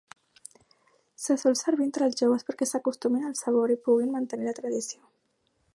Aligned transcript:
Se 1.25 1.35
sol 1.41 1.57
servir 1.59 1.85
entre 1.89 2.07
els 2.11 2.17
joves 2.23 2.47
perquè 2.49 2.69
s'acostumin 2.71 3.29
al 3.29 3.37
sabor 3.43 3.75
i 3.77 3.81
puguin 3.87 4.13
mantenir 4.17 4.49
la 4.51 4.57
tradició. 4.63 5.07